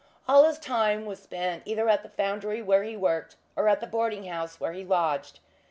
[0.27, 3.85] All his time was spent either at the foundry where he worked, or at the
[3.85, 5.39] boarding house where he lodged.